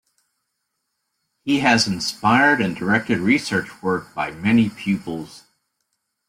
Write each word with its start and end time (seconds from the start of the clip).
He 1.43 1.59
has 1.59 1.85
inspired 1.85 2.59
and 2.59 2.75
directed 2.75 3.19
research 3.19 3.83
work 3.83 4.15
by 4.15 4.31
many 4.31 4.67
pupils. 4.67 5.43